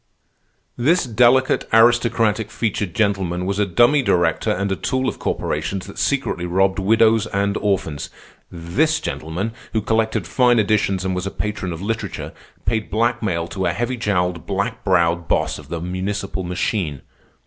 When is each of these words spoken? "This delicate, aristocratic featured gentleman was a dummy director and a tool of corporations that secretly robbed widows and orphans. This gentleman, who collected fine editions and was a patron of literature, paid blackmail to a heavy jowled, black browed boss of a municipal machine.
"This 0.77 1.03
delicate, 1.05 1.69
aristocratic 1.71 2.49
featured 2.49 2.95
gentleman 2.95 3.45
was 3.45 3.59
a 3.59 3.67
dummy 3.67 4.01
director 4.01 4.49
and 4.49 4.71
a 4.71 4.75
tool 4.75 5.07
of 5.07 5.19
corporations 5.19 5.85
that 5.85 5.99
secretly 5.99 6.47
robbed 6.47 6.79
widows 6.79 7.27
and 7.27 7.55
orphans. 7.57 8.09
This 8.49 8.99
gentleman, 8.99 9.53
who 9.73 9.81
collected 9.83 10.25
fine 10.25 10.57
editions 10.57 11.05
and 11.05 11.13
was 11.13 11.27
a 11.27 11.29
patron 11.29 11.71
of 11.71 11.83
literature, 11.83 12.33
paid 12.65 12.89
blackmail 12.89 13.45
to 13.49 13.67
a 13.67 13.73
heavy 13.73 13.95
jowled, 13.95 14.47
black 14.47 14.83
browed 14.83 15.27
boss 15.27 15.59
of 15.59 15.71
a 15.71 15.79
municipal 15.79 16.41
machine. 16.43 17.03